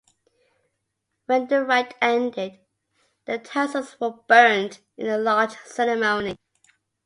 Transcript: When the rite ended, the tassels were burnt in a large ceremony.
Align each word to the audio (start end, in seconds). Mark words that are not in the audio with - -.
When 1.27 1.45
the 1.45 1.63
rite 1.63 1.93
ended, 2.01 2.57
the 3.25 3.37
tassels 3.37 3.99
were 3.99 4.15
burnt 4.27 4.79
in 4.97 5.05
a 5.05 5.19
large 5.19 5.55
ceremony. 5.63 6.39